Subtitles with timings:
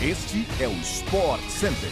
[0.00, 1.90] Este é o Sport Center.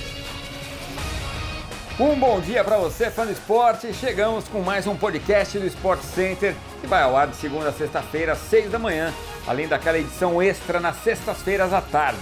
[1.98, 3.92] Um bom dia para você, fã do esporte.
[3.92, 7.72] Chegamos com mais um podcast do Sport Center, que vai ao ar de segunda a
[7.72, 9.12] sexta-feira, às seis da manhã,
[9.44, 12.20] além daquela edição extra nas sextas-feiras à tarde.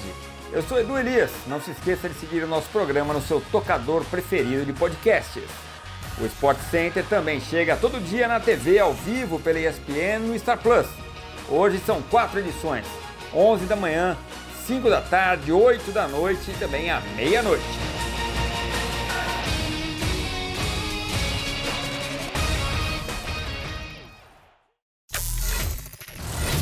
[0.50, 1.30] Eu sou Edu Elias.
[1.46, 5.44] Não se esqueça de seguir o nosso programa no seu tocador preferido de podcasts.
[6.18, 10.56] O Sport Center também chega todo dia na TV ao vivo pela ESPN no Star
[10.56, 10.86] Plus.
[11.46, 12.86] Hoje são quatro edições:
[13.34, 14.16] 11 da manhã,
[14.66, 17.62] 5 da tarde, 8 da noite e também à meia-noite.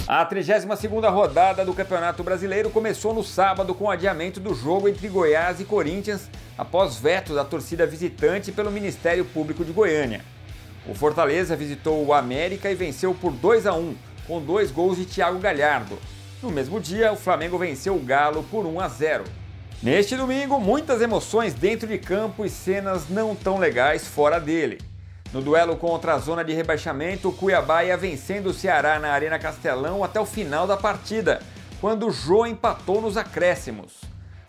[0.09, 5.09] A 32ª rodada do Campeonato Brasileiro começou no sábado com o adiamento do jogo entre
[5.09, 10.23] Goiás e Corinthians após veto da torcida visitante pelo Ministério Público de Goiânia.
[10.89, 13.95] O Fortaleza visitou o América e venceu por 2 a 1,
[14.27, 15.97] com dois gols de Thiago Galhardo.
[16.43, 19.25] No mesmo dia, o Flamengo venceu o Galo por 1 a 0.
[19.81, 24.81] Neste domingo, muitas emoções dentro de campo e cenas não tão legais fora dele.
[25.33, 29.39] No duelo contra a zona de rebaixamento, o Cuiabá ia vencendo o Ceará na Arena
[29.39, 31.41] Castelão até o final da partida,
[31.81, 34.01] quando o Jô empatou nos acréscimos.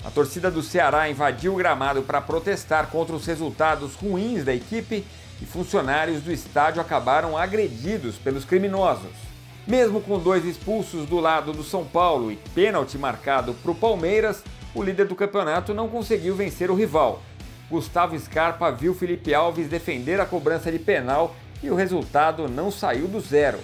[0.03, 5.05] A torcida do Ceará invadiu o gramado para protestar contra os resultados ruins da equipe
[5.39, 9.32] e funcionários do estádio acabaram agredidos pelos criminosos.
[9.65, 14.43] Mesmo com dois expulsos do lado do São Paulo e pênalti marcado para o Palmeiras,
[14.75, 17.21] o líder do campeonato não conseguiu vencer o rival.
[17.69, 21.33] Gustavo Scarpa viu Felipe Alves defender a cobrança de penal
[21.63, 23.57] e o resultado não saiu do zero.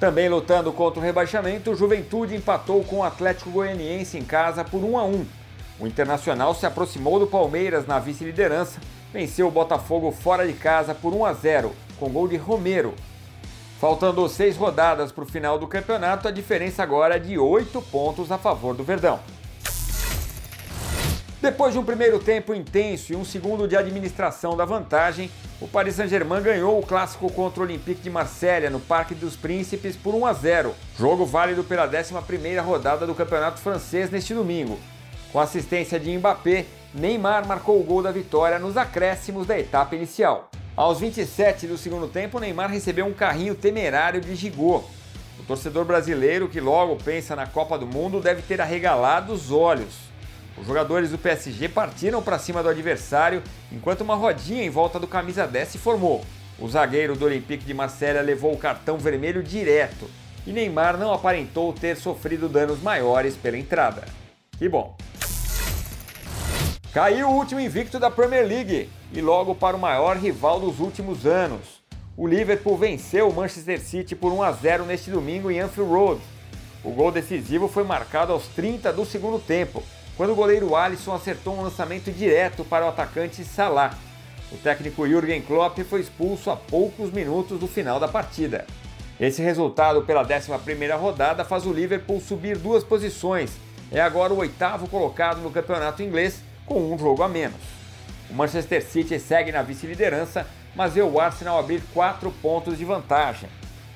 [0.00, 4.82] Também lutando contra o rebaixamento, o Juventude empatou com o Atlético Goianiense em casa por
[4.82, 5.26] 1 a 1.
[5.80, 8.80] O Internacional se aproximou do Palmeiras na vice-liderança,
[9.12, 12.94] venceu o Botafogo fora de casa por 1 a 0, com gol de Romero.
[13.78, 18.32] Faltando seis rodadas para o final do campeonato, a diferença agora é de oito pontos
[18.32, 19.20] a favor do Verdão.
[21.42, 25.96] Depois de um primeiro tempo intenso e um segundo de administração da vantagem, o Paris
[25.96, 30.26] Saint-Germain ganhou o clássico contra o Olympique de Marselha no Parque dos Príncipes por 1
[30.26, 34.78] a 0, jogo válido pela 11ª rodada do Campeonato Francês neste domingo.
[35.30, 40.48] Com assistência de Mbappé, Neymar marcou o gol da vitória nos acréscimos da etapa inicial.
[40.76, 44.84] Aos 27 do segundo tempo, Neymar recebeu um carrinho temerário de Gigô.
[45.40, 49.94] O torcedor brasileiro, que logo pensa na Copa do Mundo, deve ter arregalado os olhos.
[50.54, 53.42] Os jogadores do PSG partiram para cima do adversário,
[53.72, 56.22] enquanto uma rodinha em volta do camisa 10 se formou.
[56.58, 60.10] O zagueiro do Olympique de Marselha levou o cartão vermelho direto
[60.46, 64.04] e Neymar não aparentou ter sofrido danos maiores pela entrada.
[64.58, 64.94] Que bom!
[66.96, 71.26] Caiu o último invicto da Premier League e logo para o maior rival dos últimos
[71.26, 71.82] anos.
[72.16, 76.22] O Liverpool venceu o Manchester City por 1 a 0 neste domingo em Anfield Road.
[76.82, 79.82] O gol decisivo foi marcado aos 30 do segundo tempo,
[80.16, 83.94] quando o goleiro Alisson acertou um lançamento direto para o atacante Salah.
[84.50, 88.66] O técnico Jürgen Klopp foi expulso a poucos minutos do final da partida.
[89.20, 93.50] Esse resultado pela 11ª rodada faz o Liverpool subir duas posições.
[93.92, 97.60] É agora o oitavo colocado no campeonato inglês com um jogo a menos.
[98.28, 103.48] O Manchester City segue na vice-liderança, mas vê o Arsenal abrir quatro pontos de vantagem.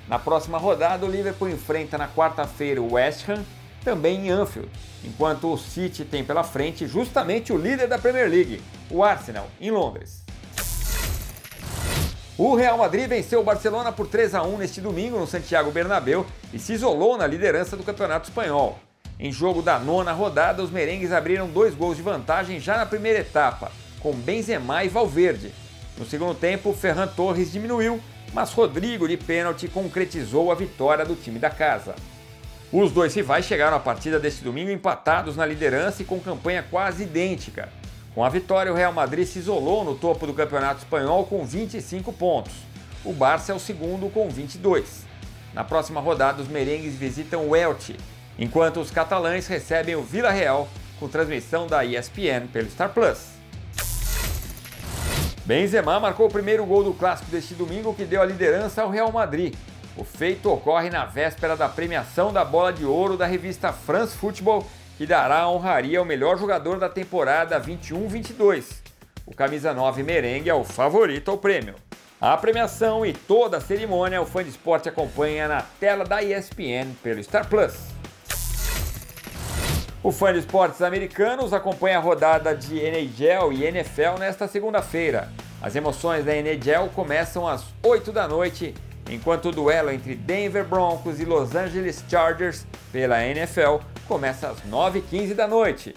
[0.09, 3.45] Na próxima rodada, o Liverpool enfrenta na quarta-feira o West Ham,
[3.85, 4.69] também em Anfield,
[5.05, 9.71] enquanto o City tem pela frente justamente o líder da Premier League, o Arsenal, em
[9.71, 10.23] Londres.
[12.37, 16.25] O Real Madrid venceu o Barcelona por 3 a 1 neste domingo no Santiago Bernabéu
[16.53, 18.79] e se isolou na liderança do Campeonato Espanhol.
[19.23, 23.19] Em jogo da nona rodada, os merengues abriram dois gols de vantagem já na primeira
[23.19, 23.71] etapa,
[24.01, 25.53] com Benzema e Valverde.
[25.99, 28.01] No segundo tempo, Ferran Torres diminuiu,
[28.33, 31.95] mas Rodrigo de pênalti concretizou a vitória do time da casa.
[32.73, 37.03] Os dois rivais chegaram à partida deste domingo empatados na liderança e com campanha quase
[37.03, 37.69] idêntica.
[38.15, 42.11] Com a vitória, o Real Madrid se isolou no topo do Campeonato Espanhol com 25
[42.15, 42.55] pontos.
[43.05, 45.05] O Barça é o segundo com 22.
[45.53, 47.97] Na próxima rodada, os merengues visitam o Elche,
[48.41, 50.67] enquanto os catalães recebem o Vila Real
[50.99, 53.27] com transmissão da ESPN pelo Star Plus.
[55.45, 59.13] Benzema marcou o primeiro gol do clássico deste domingo que deu a liderança ao Real
[59.13, 59.55] Madrid.
[59.97, 64.67] O feito ocorre na véspera da premiação da bola de ouro da revista France Football,
[64.97, 68.65] que dará a honraria ao melhor jogador da temporada 21-22.
[69.27, 71.75] O camisa 9 merengue é o favorito ao prêmio.
[72.21, 76.95] A premiação e toda a cerimônia o fã de esporte acompanha na tela da ESPN
[77.03, 78.01] pelo Star Plus.
[80.03, 85.29] O fã de esportes americanos acompanha a rodada de NHL e NFL nesta segunda-feira.
[85.61, 88.75] As emoções da NHL começam às 8 da noite,
[89.11, 93.77] enquanto o duelo entre Denver Broncos e Los Angeles Chargers pela NFL
[94.09, 95.95] começa às 9h15 da noite.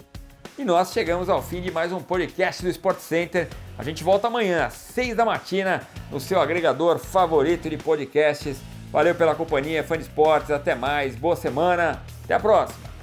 [0.58, 3.48] E nós chegamos ao fim de mais um podcast do Sport Center.
[3.78, 5.80] A gente volta amanhã, às 6 da matina,
[6.10, 8.58] no seu agregador favorito de podcasts.
[8.92, 10.50] Valeu pela companhia, fã de esportes.
[10.50, 12.93] Até mais, boa semana, até a próxima.